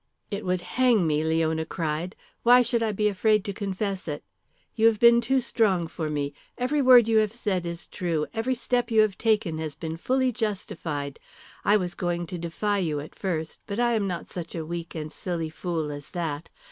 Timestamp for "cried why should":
1.63-2.81